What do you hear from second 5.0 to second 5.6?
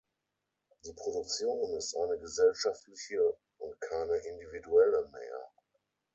mehr.